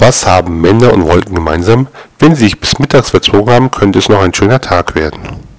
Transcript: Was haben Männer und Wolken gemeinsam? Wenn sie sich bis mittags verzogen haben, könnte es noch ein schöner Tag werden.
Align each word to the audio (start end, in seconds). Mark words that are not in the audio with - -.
Was 0.00 0.26
haben 0.26 0.62
Männer 0.62 0.94
und 0.94 1.04
Wolken 1.04 1.34
gemeinsam? 1.34 1.86
Wenn 2.18 2.34
sie 2.34 2.44
sich 2.44 2.58
bis 2.58 2.78
mittags 2.78 3.10
verzogen 3.10 3.52
haben, 3.52 3.70
könnte 3.70 3.98
es 3.98 4.08
noch 4.08 4.22
ein 4.22 4.32
schöner 4.32 4.58
Tag 4.58 4.94
werden. 4.94 5.20